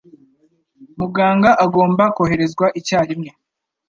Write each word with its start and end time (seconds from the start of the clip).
Muganga 0.99 1.49
agomba 1.65 2.03
koherezwa 2.15 2.65
icyarimwe. 2.79 3.29